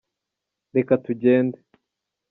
reka 0.75 0.93
tugende. 1.05 1.57